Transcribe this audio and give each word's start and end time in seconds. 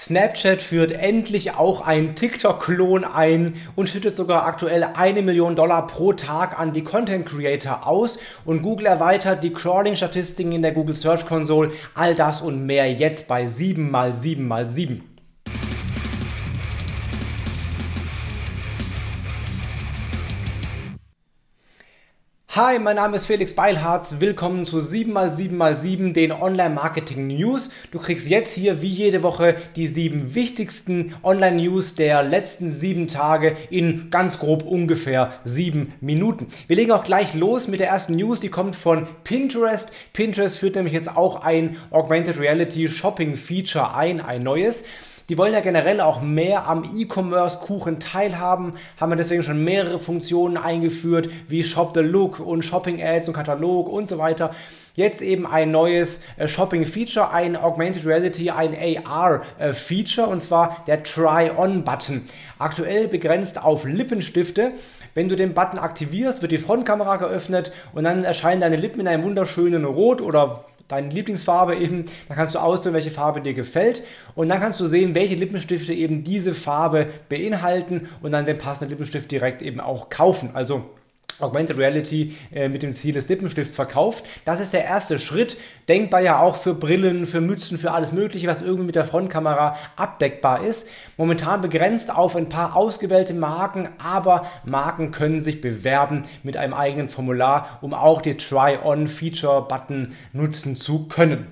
Snapchat 0.00 0.62
führt 0.62 0.92
endlich 0.92 1.52
auch 1.56 1.86
einen 1.86 2.14
TikTok-Klon 2.14 3.04
ein 3.04 3.56
und 3.76 3.90
schüttet 3.90 4.16
sogar 4.16 4.46
aktuell 4.46 4.82
eine 4.82 5.20
Million 5.20 5.56
Dollar 5.56 5.86
pro 5.86 6.14
Tag 6.14 6.58
an 6.58 6.72
die 6.72 6.82
Content 6.82 7.26
Creator 7.26 7.86
aus. 7.86 8.18
Und 8.46 8.62
Google 8.62 8.86
erweitert 8.86 9.44
die 9.44 9.52
Crawling-Statistiken 9.52 10.52
in 10.52 10.62
der 10.62 10.72
Google 10.72 10.96
Search 10.96 11.26
Console. 11.26 11.72
All 11.94 12.14
das 12.14 12.40
und 12.40 12.64
mehr 12.64 12.90
jetzt 12.90 13.28
bei 13.28 13.44
7x7x7. 13.44 15.09
Hi, 22.56 22.80
mein 22.80 22.96
Name 22.96 23.14
ist 23.14 23.26
Felix 23.26 23.54
Beilharz. 23.54 24.16
Willkommen 24.18 24.64
zu 24.64 24.78
7x7x7, 24.78 26.12
den 26.12 26.32
Online-Marketing 26.32 27.28
News. 27.28 27.70
Du 27.92 28.00
kriegst 28.00 28.26
jetzt 28.26 28.52
hier 28.52 28.82
wie 28.82 28.88
jede 28.88 29.22
Woche 29.22 29.54
die 29.76 29.86
sieben 29.86 30.34
wichtigsten 30.34 31.14
Online-News 31.22 31.94
der 31.94 32.24
letzten 32.24 32.68
sieben 32.68 33.06
Tage 33.06 33.56
in 33.70 34.10
ganz 34.10 34.40
grob 34.40 34.64
ungefähr 34.64 35.34
sieben 35.44 35.92
Minuten. 36.00 36.48
Wir 36.66 36.74
legen 36.74 36.90
auch 36.90 37.04
gleich 37.04 37.34
los 37.34 37.68
mit 37.68 37.78
der 37.78 37.86
ersten 37.86 38.16
News, 38.16 38.40
die 38.40 38.48
kommt 38.48 38.74
von 38.74 39.06
Pinterest. 39.22 39.92
Pinterest 40.12 40.58
führt 40.58 40.74
nämlich 40.74 40.92
jetzt 40.92 41.16
auch 41.16 41.44
ein 41.44 41.76
Augmented 41.92 42.40
Reality 42.40 42.88
Shopping 42.88 43.36
Feature 43.36 43.94
ein, 43.94 44.20
ein 44.20 44.42
neues. 44.42 44.82
Die 45.30 45.38
wollen 45.38 45.52
ja 45.52 45.60
generell 45.60 46.00
auch 46.00 46.20
mehr 46.20 46.66
am 46.66 46.82
E-Commerce-Kuchen 46.96 48.00
teilhaben, 48.00 48.72
haben 49.00 49.12
wir 49.12 49.16
deswegen 49.16 49.44
schon 49.44 49.62
mehrere 49.62 50.00
Funktionen 50.00 50.56
eingeführt, 50.56 51.28
wie 51.46 51.62
Shop 51.62 51.92
the 51.94 52.00
Look 52.00 52.40
und 52.40 52.64
Shopping 52.64 53.00
Ads 53.00 53.28
und 53.28 53.34
Katalog 53.34 53.88
und 53.88 54.08
so 54.08 54.18
weiter. 54.18 54.52
Jetzt 54.96 55.22
eben 55.22 55.46
ein 55.46 55.70
neues 55.70 56.24
äh, 56.36 56.48
Shopping-Feature, 56.48 57.30
ein 57.30 57.54
Augmented 57.54 58.04
Reality, 58.04 58.50
ein 58.50 58.76
AR-Feature 59.06 60.26
und 60.26 60.40
zwar 60.40 60.82
der 60.88 61.04
Try-On-Button. 61.04 62.24
Aktuell 62.58 63.06
begrenzt 63.06 63.62
auf 63.62 63.84
Lippenstifte. 63.84 64.72
Wenn 65.14 65.28
du 65.28 65.36
den 65.36 65.54
Button 65.54 65.78
aktivierst, 65.78 66.42
wird 66.42 66.50
die 66.50 66.58
Frontkamera 66.58 67.18
geöffnet 67.18 67.72
und 67.94 68.02
dann 68.02 68.24
erscheinen 68.24 68.60
deine 68.60 68.76
Lippen 68.76 68.98
in 68.98 69.06
einem 69.06 69.22
wunderschönen 69.22 69.84
Rot 69.84 70.20
oder 70.20 70.64
deine 70.90 71.08
Lieblingsfarbe 71.08 71.76
eben. 71.76 72.04
Dann 72.28 72.36
kannst 72.36 72.54
du 72.54 72.58
auswählen, 72.58 72.94
welche 72.94 73.10
Farbe 73.10 73.40
dir 73.40 73.54
gefällt. 73.54 74.02
Und 74.34 74.48
dann 74.48 74.60
kannst 74.60 74.80
du 74.80 74.86
sehen, 74.86 75.14
welche 75.14 75.34
Lippenstifte 75.34 75.92
eben 75.92 76.24
diese 76.24 76.54
Farbe 76.54 77.08
beinhalten 77.28 78.08
und 78.22 78.32
dann 78.32 78.44
den 78.44 78.58
passenden 78.58 78.90
Lippenstift 78.90 79.30
direkt 79.30 79.62
eben 79.62 79.80
auch 79.80 80.10
kaufen. 80.10 80.50
Also 80.54 80.90
Augmented 81.38 81.78
Reality 81.78 82.36
äh, 82.52 82.68
mit 82.68 82.82
dem 82.82 82.92
Ziel 82.92 83.14
des 83.14 83.28
Lippenstifts 83.28 83.74
verkauft. 83.74 84.24
Das 84.44 84.60
ist 84.60 84.72
der 84.72 84.84
erste 84.84 85.18
Schritt. 85.18 85.56
Denkbar 85.88 86.20
ja 86.20 86.40
auch 86.40 86.56
für 86.56 86.74
Brillen, 86.74 87.26
für 87.26 87.40
Mützen, 87.40 87.78
für 87.78 87.92
alles 87.92 88.12
Mögliche, 88.12 88.46
was 88.46 88.62
irgendwie 88.62 88.86
mit 88.86 88.96
der 88.96 89.04
Frontkamera 89.04 89.76
abdeckbar 89.96 90.64
ist. 90.64 90.88
Momentan 91.16 91.60
begrenzt 91.60 92.14
auf 92.14 92.36
ein 92.36 92.48
paar 92.48 92.76
ausgewählte 92.76 93.34
Marken, 93.34 93.88
aber 93.98 94.46
Marken 94.64 95.10
können 95.10 95.40
sich 95.40 95.60
bewerben 95.60 96.22
mit 96.42 96.56
einem 96.56 96.74
eigenen 96.74 97.08
Formular, 97.08 97.78
um 97.80 97.94
auch 97.94 98.22
die 98.22 98.36
Try-On-Feature-Button 98.36 100.14
nutzen 100.32 100.76
zu 100.76 101.08
können. 101.08 101.46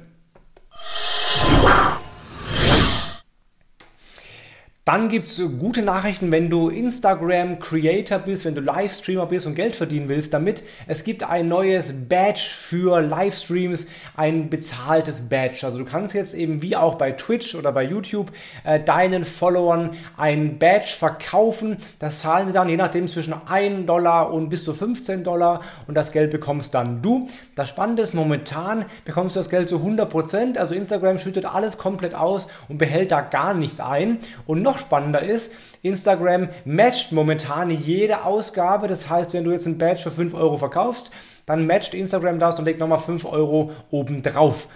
Dann 4.89 5.11
gibt 5.11 5.29
es 5.29 5.43
gute 5.59 5.83
Nachrichten, 5.83 6.33
wenn 6.33 6.49
du 6.49 6.71
Instagram 6.71 7.59
Creator 7.59 8.21
bist, 8.21 8.47
wenn 8.47 8.55
du 8.55 8.63
Livestreamer 8.63 9.27
bist 9.27 9.47
und 9.47 9.55
Geld 9.55 9.77
verdienen 9.77 10.09
willst 10.09 10.33
damit. 10.33 10.63
Es 10.87 11.05
gibt 11.05 11.25
ein 11.25 11.47
neues 11.47 11.93
Badge 12.09 12.41
für 12.51 13.03
Livestreams, 13.03 13.87
ein 14.17 14.49
bezahltes 14.49 15.29
Badge. 15.29 15.67
Also 15.67 15.79
du 15.79 15.85
kannst 15.85 16.15
jetzt 16.15 16.33
eben 16.33 16.63
wie 16.63 16.75
auch 16.75 16.95
bei 16.95 17.13
Twitch 17.13 17.55
oder 17.55 17.71
bei 17.71 17.83
YouTube 17.83 18.33
äh, 18.65 18.81
deinen 18.81 19.25
Followern 19.25 19.91
ein 20.17 20.59
Badge 20.59 20.95
verkaufen. 20.99 21.77
Das 21.99 22.21
zahlen 22.21 22.47
sie 22.47 22.55
dann 22.55 22.71
je 22.71 22.79
nachdem 22.79 23.09
zwischen 23.09 23.35
1 23.35 23.85
Dollar 23.85 24.33
und 24.33 24.49
bis 24.49 24.65
zu 24.65 24.73
15 24.73 25.23
Dollar 25.23 25.61
und 25.87 25.97
das 25.97 26.13
Geld 26.13 26.31
bekommst 26.31 26.73
dann 26.73 27.03
du. 27.03 27.29
Das 27.57 27.69
Spannende 27.69 28.01
ist, 28.05 28.15
momentan 28.15 28.87
bekommst 29.05 29.37
du 29.37 29.41
das 29.41 29.51
Geld 29.51 29.69
zu 29.69 29.81
100%. 29.81 30.57
Also 30.57 30.75
Instagram 30.75 31.19
schüttet 31.19 31.45
alles 31.45 31.77
komplett 31.77 32.15
aus 32.15 32.49
und 32.71 32.79
behält 32.79 33.11
da 33.11 33.21
gar 33.21 33.53
nichts 33.53 33.81
ein. 33.81 34.17
Und 34.47 34.63
noch 34.63 34.78
noch 34.79 34.87
spannender 34.87 35.23
ist, 35.23 35.53
Instagram 35.83 36.49
matcht 36.65 37.13
momentan 37.13 37.71
jede 37.71 38.25
Ausgabe. 38.25 38.89
Das 38.89 39.09
heißt, 39.09 39.35
wenn 39.35 39.45
du 39.45 39.51
jetzt 39.51 39.67
ein 39.67 39.79
Badge 39.79 40.03
für 40.03 40.11
5 40.11 40.35
Euro 40.35 40.57
verkaufst, 40.57 41.11
dann 41.47 41.67
matcht 41.67 41.95
Instagram 41.95 42.39
das 42.39 42.59
und 42.59 42.65
legt 42.65 42.81
nochmal 42.81 42.99
5 42.99 43.25
Euro 43.25 43.73
oben 43.91 44.23
drauf. 44.23 44.69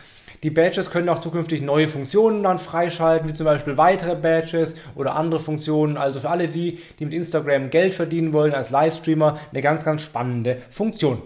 Die 0.43 0.51
Badges 0.51 0.91
können 0.91 1.09
auch 1.09 1.21
zukünftig 1.21 1.63
neue 1.63 1.87
Funktionen 1.87 2.43
dann 2.43 2.59
freischalten, 2.59 3.29
wie 3.29 3.35
zum 3.35 3.45
Beispiel 3.45 3.79
weitere 3.79 4.17
Badges 4.17 4.75
oder 4.97 5.15
andere 5.15 5.39
Funktionen. 5.39 5.97
Also 5.97 6.19
für 6.19 6.31
alle 6.31 6.49
die, 6.49 6.81
die 6.99 7.05
mit 7.05 7.15
Instagram 7.15 7.71
Geld 7.71 7.95
verdienen 7.95 8.33
wollen 8.33 8.53
als 8.53 8.71
Livestreamer, 8.71 9.39
eine 9.53 9.63
ganz, 9.63 9.85
ganz 9.85 10.03
spannende 10.03 10.63
Funktion. 10.69 11.23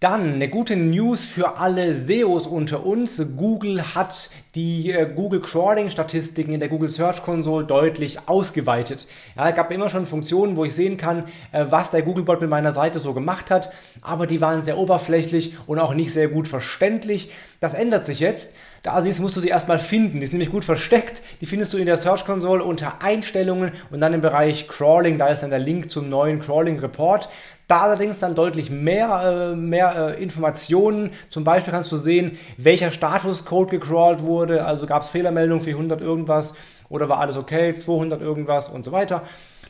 Dann 0.00 0.34
eine 0.34 0.48
gute 0.48 0.76
News 0.76 1.22
für 1.22 1.56
alle 1.56 1.94
SEOs 1.94 2.46
unter 2.46 2.84
uns. 2.84 3.22
Google 3.36 3.94
hat 3.94 4.28
die 4.54 4.90
äh, 4.90 5.08
Google 5.14 5.40
Crawling 5.40 5.88
Statistiken 5.88 6.52
in 6.52 6.60
der 6.60 6.68
Google 6.68 6.90
Search 6.90 7.22
Console 7.22 7.64
deutlich 7.64 8.28
ausgeweitet. 8.28 9.06
Ja, 9.36 9.48
es 9.48 9.54
gab 9.54 9.70
immer 9.70 9.88
schon 9.88 10.04
Funktionen, 10.06 10.56
wo 10.56 10.64
ich 10.64 10.74
sehen 10.74 10.96
kann, 10.96 11.24
äh, 11.52 11.66
was 11.70 11.92
der 11.92 12.02
Googlebot 12.02 12.40
mit 12.40 12.50
meiner 12.50 12.74
Seite 12.74 12.98
so 12.98 13.14
gemacht 13.14 13.50
hat, 13.50 13.72
aber 14.02 14.26
die 14.26 14.40
waren 14.40 14.62
sehr 14.62 14.78
oberflächlich 14.78 15.56
und 15.66 15.78
auch 15.78 15.94
nicht 15.94 16.12
sehr 16.12 16.28
gut 16.28 16.48
verständlich. 16.48 17.30
Das 17.60 17.72
ändert 17.72 18.04
sich 18.04 18.20
jetzt. 18.20 18.54
Da 18.84 19.00
musst 19.00 19.34
du 19.34 19.40
sie 19.40 19.48
erstmal 19.48 19.78
finden. 19.78 20.20
Die 20.20 20.24
ist 20.26 20.34
nämlich 20.34 20.50
gut 20.50 20.62
versteckt. 20.62 21.22
Die 21.40 21.46
findest 21.46 21.72
du 21.72 21.78
in 21.78 21.86
der 21.86 21.96
Search 21.96 22.26
Console 22.26 22.62
unter 22.62 23.00
Einstellungen 23.00 23.72
und 23.90 23.98
dann 23.98 24.12
im 24.12 24.20
Bereich 24.20 24.68
Crawling. 24.68 25.16
Da 25.16 25.28
ist 25.28 25.42
dann 25.42 25.48
der 25.48 25.58
Link 25.58 25.90
zum 25.90 26.10
neuen 26.10 26.38
Crawling 26.38 26.78
Report. 26.78 27.30
Da 27.66 27.80
allerdings 27.80 28.18
dann 28.18 28.34
deutlich 28.34 28.68
mehr, 28.68 29.52
äh, 29.54 29.56
mehr 29.56 30.16
äh, 30.18 30.22
Informationen. 30.22 31.12
Zum 31.30 31.44
Beispiel 31.44 31.72
kannst 31.72 31.90
du 31.92 31.96
sehen, 31.96 32.38
welcher 32.58 32.90
Statuscode 32.90 33.70
gecrawlt 33.70 34.22
wurde. 34.22 34.66
Also 34.66 34.84
gab 34.84 35.00
es 35.00 35.08
Fehlermeldungen 35.08 35.64
für 35.64 35.70
100 35.70 36.02
irgendwas 36.02 36.54
oder 36.90 37.08
war 37.08 37.20
alles 37.20 37.38
okay, 37.38 37.74
200 37.74 38.20
irgendwas 38.20 38.68
und 38.68 38.84
so 38.84 38.92
weiter. 38.92 39.22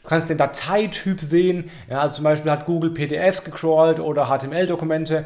Du 0.02 0.08
kannst 0.08 0.28
den 0.28 0.38
Dateityp 0.38 1.20
sehen. 1.20 1.70
Ja, 1.88 2.00
also 2.00 2.16
zum 2.16 2.25
Beispiel 2.25 2.50
hat 2.50 2.66
Google 2.66 2.91
PDFs 2.91 3.44
gecrawlt 3.44 4.00
oder 4.00 4.26
HTML-Dokumente. 4.26 5.25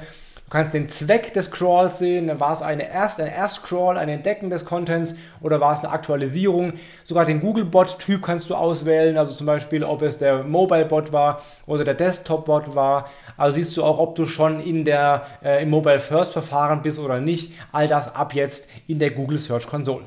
Du 0.49 0.53
kannst 0.53 0.73
den 0.73 0.89
Zweck 0.89 1.35
des 1.35 1.51
Crawls 1.51 1.99
sehen. 1.99 2.41
War 2.41 2.55
es 2.55 2.63
eine 2.63 2.91
Erst, 2.91 3.21
ein 3.21 3.27
Erstcrawl, 3.27 3.99
ein 3.99 4.09
Entdecken 4.09 4.49
des 4.49 4.65
Contents 4.65 5.15
oder 5.43 5.61
war 5.61 5.75
es 5.75 5.81
eine 5.81 5.91
Aktualisierung? 5.91 6.73
Sogar 7.05 7.27
den 7.27 7.43
Googlebot-Typ 7.43 8.23
kannst 8.23 8.49
du 8.49 8.55
auswählen. 8.55 9.19
Also 9.19 9.35
zum 9.35 9.47
Beispiel, 9.47 9.85
ob 9.85 10.01
es 10.01 10.17
der 10.17 10.45
Mobile-Bot 10.45 11.13
war 11.13 11.43
oder 11.67 11.85
der 11.85 11.93
Desktop-Bot 11.93 12.75
war. 12.75 13.11
Also 13.37 13.57
siehst 13.57 13.77
du 13.77 13.85
auch, 13.85 13.99
ob 13.99 14.15
du 14.15 14.25
schon 14.25 14.61
in 14.61 14.87
der, 14.87 15.27
äh, 15.45 15.63
im 15.63 15.69
Mobile 15.69 16.01
First 16.01 16.33
Verfahren 16.33 16.81
bist 16.81 16.99
oder 16.99 17.21
nicht. 17.21 17.53
All 17.71 17.87
das 17.87 18.15
ab 18.15 18.33
jetzt 18.33 18.71
in 18.87 18.99
der 18.99 19.11
Google 19.11 19.39
Search 19.39 19.67
Console. 19.67 20.07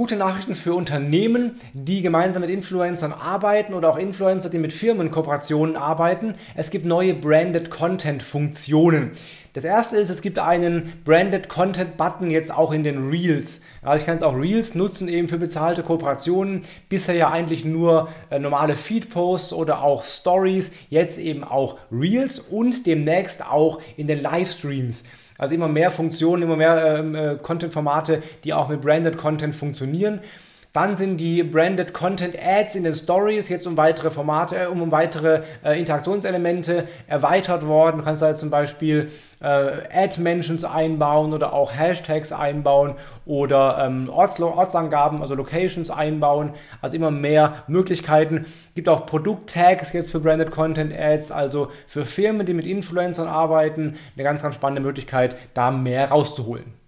Gute 0.00 0.16
Nachrichten 0.16 0.54
für 0.54 0.72
Unternehmen, 0.72 1.56
die 1.74 2.00
gemeinsam 2.00 2.40
mit 2.40 2.48
Influencern 2.48 3.12
arbeiten 3.12 3.74
oder 3.74 3.90
auch 3.90 3.98
Influencer, 3.98 4.48
die 4.48 4.56
mit 4.56 4.72
Firmenkooperationen 4.72 5.76
arbeiten. 5.76 6.36
Es 6.54 6.70
gibt 6.70 6.86
neue 6.86 7.12
Branded 7.12 7.70
Content 7.70 8.22
Funktionen. 8.22 9.10
Das 9.52 9.64
erste 9.64 9.96
ist, 9.96 10.10
es 10.10 10.22
gibt 10.22 10.38
einen 10.38 11.02
Branded 11.04 11.48
Content 11.48 11.96
Button 11.96 12.30
jetzt 12.30 12.54
auch 12.54 12.70
in 12.70 12.84
den 12.84 13.08
Reels. 13.08 13.60
Also 13.82 13.98
ich 13.98 14.06
kann 14.06 14.14
jetzt 14.14 14.22
auch 14.22 14.36
Reels 14.36 14.76
nutzen 14.76 15.08
eben 15.08 15.26
für 15.26 15.38
bezahlte 15.38 15.82
Kooperationen. 15.82 16.62
Bisher 16.88 17.16
ja 17.16 17.30
eigentlich 17.30 17.64
nur 17.64 18.08
äh, 18.30 18.38
normale 18.38 18.76
Feed 18.76 19.10
Posts 19.10 19.52
oder 19.52 19.82
auch 19.82 20.04
Stories. 20.04 20.70
Jetzt 20.88 21.18
eben 21.18 21.42
auch 21.42 21.78
Reels 21.90 22.38
und 22.38 22.86
demnächst 22.86 23.44
auch 23.44 23.82
in 23.96 24.06
den 24.06 24.22
Livestreams. 24.22 25.04
Also 25.36 25.54
immer 25.54 25.68
mehr 25.68 25.90
Funktionen, 25.90 26.42
immer 26.42 26.56
mehr 26.56 26.98
ähm, 26.98 27.14
äh, 27.14 27.36
Content-Formate, 27.36 28.22
die 28.44 28.52
auch 28.52 28.68
mit 28.68 28.82
Branded 28.82 29.16
Content 29.16 29.54
funktionieren. 29.54 30.20
Dann 30.72 30.96
sind 30.96 31.16
die 31.16 31.42
Branded 31.42 31.92
Content 31.92 32.36
Ads 32.40 32.76
in 32.76 32.84
den 32.84 32.94
Stories 32.94 33.48
jetzt 33.48 33.66
um 33.66 33.76
weitere 33.76 34.12
Formate, 34.12 34.56
äh, 34.56 34.66
um, 34.66 34.80
um 34.82 34.92
weitere 34.92 35.42
äh, 35.64 35.76
Interaktionselemente 35.76 36.86
erweitert 37.08 37.66
worden. 37.66 37.98
Du 37.98 38.04
kannst 38.04 38.22
da 38.22 38.28
jetzt 38.28 38.38
zum 38.38 38.50
Beispiel 38.50 39.10
äh, 39.40 39.46
Ad-Mentions 39.92 40.64
einbauen 40.64 41.32
oder 41.32 41.52
auch 41.52 41.72
Hashtags 41.72 42.30
einbauen 42.30 42.94
oder 43.26 43.84
ähm, 43.84 44.08
Orts 44.08 44.40
Ortsangaben, 44.40 45.22
also 45.22 45.34
Locations 45.34 45.90
einbauen. 45.90 46.52
Also 46.80 46.94
immer 46.94 47.10
mehr 47.10 47.64
Möglichkeiten. 47.66 48.44
Gibt 48.76 48.88
auch 48.88 49.06
Produkt-Tags 49.06 49.92
jetzt 49.92 50.12
für 50.12 50.20
Branded 50.20 50.52
Content 50.52 50.94
Ads, 50.96 51.32
also 51.32 51.72
für 51.88 52.04
Firmen, 52.04 52.46
die 52.46 52.54
mit 52.54 52.64
Influencern 52.64 53.26
arbeiten. 53.26 53.96
Eine 54.14 54.22
ganz, 54.22 54.40
ganz 54.40 54.54
spannende 54.54 54.82
Möglichkeit, 54.82 55.34
da 55.52 55.72
mehr 55.72 56.10
rauszuholen. 56.10 56.79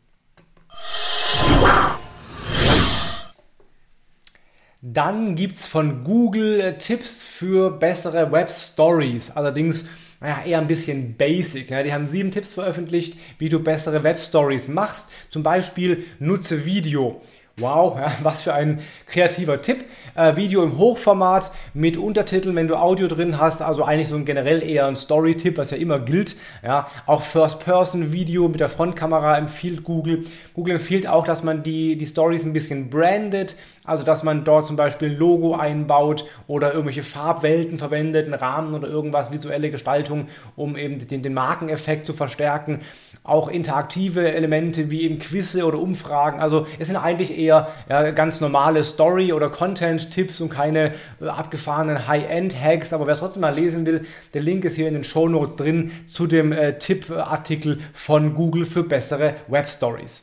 Dann 4.84 5.36
gibt 5.36 5.58
es 5.58 5.66
von 5.68 6.02
Google 6.02 6.76
Tipps 6.78 7.22
für 7.22 7.70
bessere 7.70 8.32
Web 8.32 8.50
Stories. 8.50 9.30
Allerdings 9.30 9.88
naja, 10.20 10.42
eher 10.44 10.58
ein 10.58 10.66
bisschen 10.66 11.16
basic. 11.16 11.70
Ja. 11.70 11.84
Die 11.84 11.92
haben 11.92 12.08
sieben 12.08 12.32
Tipps 12.32 12.54
veröffentlicht, 12.54 13.16
wie 13.38 13.48
du 13.48 13.60
bessere 13.60 14.02
Webstories 14.02 14.66
machst. 14.66 15.08
Zum 15.28 15.44
Beispiel 15.44 16.04
nutze 16.18 16.64
Video. 16.64 17.20
Wow, 17.58 17.98
ja, 17.98 18.10
was 18.22 18.42
für 18.42 18.54
ein 18.54 18.80
kreativer 19.06 19.60
Tipp. 19.60 19.84
Äh, 20.14 20.36
Video 20.36 20.62
im 20.62 20.78
Hochformat 20.78 21.50
mit 21.74 21.98
Untertiteln, 21.98 22.56
wenn 22.56 22.66
du 22.66 22.76
Audio 22.76 23.08
drin 23.08 23.38
hast, 23.38 23.60
also 23.60 23.84
eigentlich 23.84 24.08
so 24.08 24.16
ein 24.16 24.24
generell 24.24 24.62
eher 24.62 24.86
ein 24.86 24.96
Story-Tipp, 24.96 25.58
was 25.58 25.70
ja 25.70 25.76
immer 25.76 25.98
gilt. 25.98 26.36
Ja, 26.64 26.88
auch 27.06 27.22
First-Person-Video 27.22 28.48
mit 28.48 28.60
der 28.60 28.70
Frontkamera 28.70 29.36
empfiehlt 29.36 29.84
Google. 29.84 30.24
Google 30.54 30.74
empfiehlt 30.74 31.06
auch, 31.06 31.24
dass 31.24 31.42
man 31.42 31.62
die, 31.62 31.96
die 31.96 32.06
Stories 32.06 32.44
ein 32.44 32.54
bisschen 32.54 32.88
brandet, 32.88 33.56
also 33.84 34.02
dass 34.02 34.22
man 34.22 34.44
dort 34.44 34.66
zum 34.66 34.76
Beispiel 34.76 35.10
ein 35.10 35.18
Logo 35.18 35.54
einbaut 35.54 36.24
oder 36.46 36.72
irgendwelche 36.72 37.02
Farbwelten 37.02 37.78
verwendet, 37.78 38.26
einen 38.26 38.34
Rahmen 38.34 38.74
oder 38.74 38.88
irgendwas, 38.88 39.30
visuelle 39.30 39.70
Gestaltung, 39.70 40.28
um 40.56 40.76
eben 40.76 41.06
den, 41.06 41.22
den 41.22 41.34
Markeneffekt 41.34 42.06
zu 42.06 42.14
verstärken. 42.14 42.80
Auch 43.24 43.48
interaktive 43.48 44.32
Elemente 44.32 44.90
wie 44.90 45.02
eben 45.02 45.18
Quizze 45.18 45.66
oder 45.66 45.78
Umfragen. 45.78 46.40
Also 46.40 46.66
es 46.78 46.88
sind 46.88 46.96
eigentlich 46.96 47.36
eher 47.36 47.41
ja, 47.44 47.68
ganz 48.10 48.40
normale 48.40 48.84
Story- 48.84 49.32
oder 49.32 49.50
Content-Tipps 49.50 50.40
und 50.40 50.50
keine 50.50 50.94
äh, 51.20 51.28
abgefahrenen 51.28 52.06
High-End-Hacks. 52.08 52.92
Aber 52.92 53.06
wer 53.06 53.14
es 53.14 53.20
trotzdem 53.20 53.42
mal 53.42 53.54
lesen 53.54 53.86
will, 53.86 54.06
der 54.34 54.42
Link 54.42 54.64
ist 54.64 54.76
hier 54.76 54.88
in 54.88 54.94
den 54.94 55.04
Show 55.04 55.28
Notes 55.28 55.56
drin 55.56 55.92
zu 56.06 56.26
dem 56.26 56.52
äh, 56.52 56.78
Tipp-Artikel 56.78 57.80
von 57.92 58.34
Google 58.34 58.66
für 58.66 58.84
bessere 58.84 59.34
Web-Stories. 59.48 60.22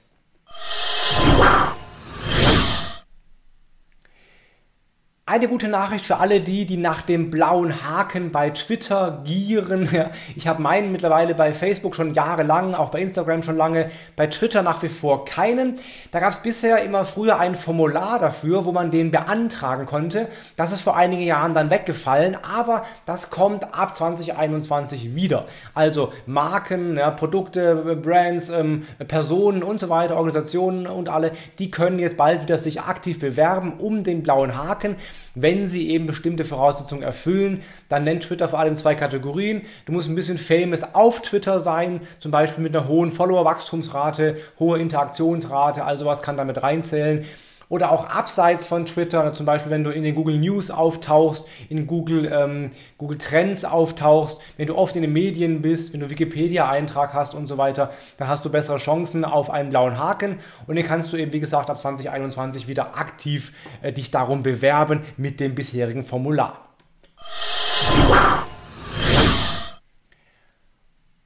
Eine 5.31 5.47
gute 5.47 5.67
Nachricht 5.67 6.07
für 6.07 6.17
alle 6.17 6.39
die, 6.39 6.65
die 6.65 6.77
nach 6.77 7.03
dem 7.03 7.29
blauen 7.29 7.83
Haken 7.87 8.31
bei 8.31 8.49
Twitter 8.49 9.21
gieren. 9.25 9.87
Ich 10.35 10.47
habe 10.47 10.59
meinen 10.59 10.91
mittlerweile 10.91 11.35
bei 11.35 11.53
Facebook 11.53 11.95
schon 11.95 12.15
jahrelang, 12.15 12.73
auch 12.73 12.89
bei 12.89 12.99
Instagram 12.99 13.43
schon 13.43 13.55
lange, 13.55 13.91
bei 14.15 14.25
Twitter 14.25 14.63
nach 14.63 14.81
wie 14.81 14.87
vor 14.87 15.25
keinen. 15.25 15.75
Da 16.09 16.19
gab 16.19 16.31
es 16.31 16.39
bisher 16.39 16.81
immer 16.81 17.05
früher 17.05 17.37
ein 17.37 17.53
Formular 17.53 18.17
dafür, 18.17 18.65
wo 18.65 18.71
man 18.71 18.89
den 18.89 19.11
beantragen 19.11 19.85
konnte. 19.85 20.29
Das 20.55 20.71
ist 20.71 20.81
vor 20.81 20.97
einigen 20.97 21.21
Jahren 21.21 21.53
dann 21.53 21.69
weggefallen, 21.69 22.35
aber 22.41 22.85
das 23.05 23.29
kommt 23.29 23.71
ab 23.71 23.95
2021 23.95 25.13
wieder. 25.13 25.45
Also 25.75 26.11
Marken, 26.25 26.97
ja, 26.97 27.11
Produkte, 27.11 27.75
Brands, 28.01 28.49
ähm, 28.49 28.87
Personen 29.07 29.61
und 29.61 29.79
so 29.79 29.89
weiter, 29.89 30.15
Organisationen 30.15 30.87
und 30.87 31.07
alle, 31.07 31.33
die 31.59 31.69
können 31.69 31.99
jetzt 31.99 32.17
bald 32.17 32.41
wieder 32.41 32.57
sich 32.57 32.81
aktiv 32.81 33.19
bewerben 33.19 33.73
um 33.77 34.03
den 34.03 34.23
blauen 34.23 34.57
Haken. 34.57 34.95
Wenn 35.35 35.67
sie 35.67 35.89
eben 35.89 36.07
bestimmte 36.07 36.43
Voraussetzungen 36.43 37.03
erfüllen, 37.03 37.61
dann 37.87 38.03
nennt 38.03 38.23
Twitter 38.23 38.47
vor 38.47 38.59
allem 38.59 38.75
zwei 38.75 38.95
Kategorien. 38.95 39.61
Du 39.85 39.91
musst 39.91 40.09
ein 40.09 40.15
bisschen 40.15 40.37
famous 40.37 40.83
auf 40.93 41.21
Twitter 41.21 41.59
sein, 41.59 42.01
zum 42.19 42.31
Beispiel 42.31 42.63
mit 42.63 42.75
einer 42.75 42.87
hohen 42.87 43.11
Follower-Wachstumsrate, 43.11 44.37
hohe 44.59 44.79
Interaktionsrate, 44.79 45.83
also 45.83 46.05
was 46.05 46.21
kann 46.21 46.37
damit 46.37 46.61
reinzählen 46.63 47.25
oder 47.69 47.91
auch 47.91 48.09
abseits 48.09 48.65
von 48.65 48.85
Twitter, 48.85 49.33
zum 49.35 49.45
Beispiel 49.45 49.71
wenn 49.71 49.83
du 49.83 49.91
in 49.91 50.03
den 50.03 50.15
Google 50.15 50.37
News 50.37 50.71
auftauchst, 50.71 51.47
in 51.69 51.85
Google, 51.85 52.29
ähm, 52.33 52.71
Google 52.97 53.19
Trends 53.19 53.63
auftauchst, 53.63 54.41
wenn 54.57 54.67
du 54.67 54.75
oft 54.75 54.95
in 54.95 55.03
den 55.03 55.13
Medien 55.13 55.61
bist, 55.61 55.93
wenn 55.93 55.99
du 55.99 56.09
Wikipedia-Eintrag 56.09 57.13
hast 57.13 57.35
und 57.35 57.47
so 57.47 57.57
weiter, 57.57 57.91
dann 58.17 58.27
hast 58.27 58.43
du 58.43 58.49
bessere 58.49 58.77
Chancen 58.77 59.23
auf 59.23 59.51
einen 59.51 59.69
blauen 59.69 59.99
Haken 59.99 60.39
und 60.65 60.75
den 60.75 60.85
kannst 60.85 61.13
du 61.13 61.17
eben, 61.17 61.31
wie 61.31 61.39
gesagt, 61.39 61.69
ab 61.69 61.77
2021 61.77 62.67
wieder 62.67 62.97
aktiv 62.97 63.53
äh, 63.83 63.93
dich 63.93 64.09
darum 64.09 64.41
bewerben 64.41 65.01
mit 65.17 65.39
dem 65.39 65.53
bisherigen 65.53 66.03
Formular. 66.03 66.65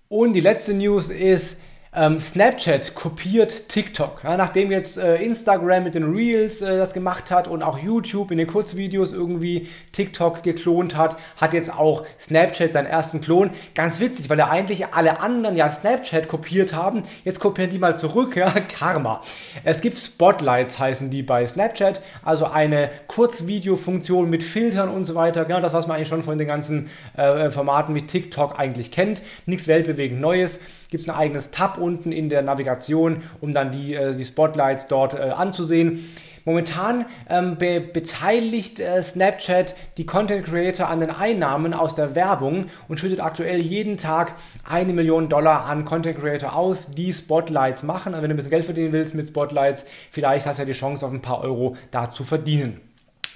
Und 0.09 0.33
die 0.33 0.41
letzte 0.41 0.73
News 0.73 1.09
ist, 1.09 1.59
ähm, 1.95 2.19
Snapchat 2.19 2.95
kopiert 2.95 3.69
TikTok. 3.69 4.21
Ja, 4.23 4.35
nachdem 4.35 4.71
jetzt 4.71 4.97
äh, 4.97 5.17
Instagram 5.17 5.83
mit 5.83 5.95
den 5.95 6.11
Reels 6.11 6.61
äh, 6.61 6.77
das 6.77 6.93
gemacht 6.93 7.29
hat 7.29 7.47
und 7.47 7.61
auch 7.61 7.77
YouTube 7.77 8.31
in 8.31 8.39
den 8.39 8.47
Kurzvideos 8.47 9.11
irgendwie 9.11 9.69
TikTok 9.91 10.41
geklont 10.41 10.95
hat, 10.95 11.17
hat 11.37 11.53
jetzt 11.53 11.71
auch 11.71 12.05
Snapchat 12.19 12.73
seinen 12.73 12.87
ersten 12.87 13.21
Klon. 13.21 13.51
Ganz 13.75 13.99
witzig, 13.99 14.29
weil 14.29 14.39
ja 14.39 14.49
eigentlich 14.49 14.87
alle 14.87 15.19
anderen 15.19 15.55
ja 15.55 15.69
Snapchat 15.69 16.27
kopiert 16.27 16.73
haben. 16.73 17.03
Jetzt 17.23 17.39
kopieren 17.39 17.69
die 17.69 17.77
mal 17.77 17.97
zurück. 17.97 18.35
Ja, 18.35 18.49
Karma. 18.79 19.21
Es 19.63 19.81
gibt 19.81 19.99
Spotlights, 19.99 20.79
heißen 20.79 21.11
die 21.11 21.21
bei 21.21 21.45
Snapchat. 21.45 22.01
Also 22.23 22.45
eine 22.45 22.89
Kurzvideofunktion 23.07 24.29
mit 24.29 24.43
Filtern 24.43 24.89
und 24.89 25.05
so 25.05 25.13
weiter. 25.13 25.45
Genau 25.45 25.61
das, 25.61 25.73
was 25.73 25.85
man 25.85 25.97
eigentlich 25.97 26.07
schon 26.09 26.23
von 26.23 26.39
den 26.39 26.47
ganzen 26.47 26.89
äh, 27.15 27.51
Formaten 27.51 27.93
wie 27.93 28.07
TikTok 28.07 28.57
eigentlich 28.57 28.91
kennt. 28.91 29.21
Nichts 29.45 29.67
weltbewegend 29.67 30.19
Neues. 30.19 30.59
Gibt 30.89 31.01
es 31.03 31.09
ein 31.09 31.15
eigenes 31.15 31.51
Tab 31.51 31.79
unten 31.83 32.11
in 32.11 32.29
der 32.29 32.41
Navigation, 32.41 33.23
um 33.41 33.53
dann 33.53 33.71
die, 33.71 33.93
äh, 33.93 34.15
die 34.15 34.25
Spotlights 34.25 34.87
dort 34.87 35.13
äh, 35.13 35.17
anzusehen. 35.17 35.99
Momentan 36.45 37.05
ähm, 37.29 37.57
be 37.57 37.79
beteiligt 37.79 38.79
äh, 38.79 39.01
Snapchat 39.01 39.75
die 39.97 40.05
Content 40.05 40.45
Creator 40.45 40.89
an 40.89 40.99
den 40.99 41.09
Einnahmen 41.09 41.73
aus 41.73 41.95
der 41.95 42.15
Werbung 42.15 42.65
und 42.89 42.99
schüttet 42.99 43.21
aktuell 43.21 43.61
jeden 43.61 43.97
Tag 43.97 44.33
eine 44.67 44.91
Million 44.91 45.29
Dollar 45.29 45.65
an 45.65 45.85
Content 45.85 46.19
Creator 46.19 46.53
aus, 46.53 46.91
die 46.91 47.13
Spotlights 47.13 47.83
machen. 47.83 48.13
Also 48.13 48.23
wenn 48.23 48.29
du 48.29 48.33
ein 48.33 48.37
bisschen 48.37 48.51
Geld 48.51 48.65
verdienen 48.65 48.91
willst 48.91 49.15
mit 49.15 49.27
Spotlights, 49.27 49.85
vielleicht 50.11 50.45
hast 50.45 50.57
du 50.57 50.63
ja 50.63 50.65
die 50.65 50.73
Chance 50.73 51.05
auf 51.05 51.13
ein 51.13 51.21
paar 51.21 51.41
Euro 51.41 51.77
da 51.91 52.11
zu 52.11 52.25
verdienen. 52.25 52.81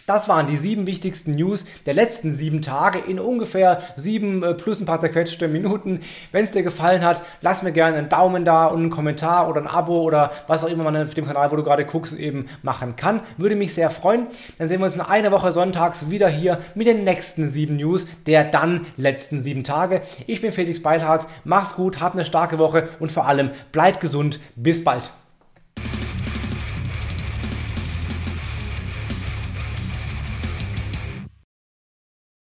Das 0.08 0.30
waren 0.30 0.48
die 0.48 0.56
sieben 0.56 0.88
wichtigsten 0.88 1.36
News 1.36 1.66
der 1.86 1.94
letzten 1.94 2.32
sieben 2.32 2.62
Tage 2.62 2.98
in 2.98 3.20
ungefähr 3.20 3.82
sieben 3.98 4.42
äh, 4.42 4.54
plus 4.54 4.80
ein 4.80 4.86
paar 4.86 5.02
zerquetschte 5.02 5.50
Minuten. 5.50 6.00
Wenn 6.32 6.46
es 6.46 6.52
dir 6.52 6.64
gefallen 6.64 7.04
hat, 7.04 7.22
lass 7.42 7.62
mir 7.62 7.74
gerne 7.74 7.98
einen 7.98 8.08
Daumen 8.08 8.46
da 8.46 8.68
und 8.68 8.80
einen 8.80 8.90
Kommentar 8.90 9.50
oder 9.50 9.60
ein 9.60 9.68
Abo 9.68 10.02
oder 10.02 10.32
was 10.48 10.64
auch 10.64 10.70
immer 10.70 10.86
man 10.86 10.96
auf 10.96 11.14
dem 11.14 11.28
Kanal, 11.28 11.52
wo 11.52 11.58
du 11.58 11.64
gerade 11.64 11.84
guckst, 11.84 12.18
eben 12.18 12.48
machen 12.64 12.96
kann. 12.96 13.20
Würde 13.36 13.56
mich 13.56 13.74
sehr 13.74 13.90
freuen. 13.90 14.28
Dann 14.58 14.70
sehen 14.70 14.80
wir 14.80 14.86
uns 14.86 14.96
in 14.96 15.02
einer 15.02 15.34
Woche 15.34 15.52
sonntags 15.52 16.10
wieder 16.10 16.30
hier 16.30 16.60
mit 16.74 16.88
den 16.88 17.04
nächsten 17.04 17.50
sieben 17.50 17.76
News 17.76 18.08
der 18.28 18.46
dann 18.46 18.86
letzten 18.96 19.42
sieben 19.42 19.66
Tage. 19.66 20.00
Ich 20.26 20.40
bin 20.40 20.54
Felix 20.54 20.82
Beilharz. 20.82 21.28
Mach's 21.44 21.76
gut, 21.76 22.00
hab 22.00 22.14
eine 22.14 22.24
starke 22.24 22.60
Woche 22.60 22.88
und 23.02 23.12
vor 23.12 23.28
allem 23.28 23.52
bleib 23.74 24.00
gesund. 24.00 24.40
Bis 24.56 24.86
bald. 24.86 25.12